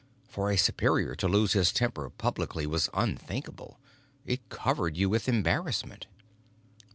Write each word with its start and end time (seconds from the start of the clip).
For 0.27 0.49
a 0.49 0.57
superior 0.57 1.13
to 1.17 1.27
lose 1.27 1.53
his 1.53 1.71
temper 1.71 2.09
publicly 2.09 2.65
was 2.65 2.89
unthinkable; 2.91 3.79
it 4.25 4.49
covered 4.49 4.97
you 4.97 5.09
with 5.11 5.29
embarrassment. 5.29 6.07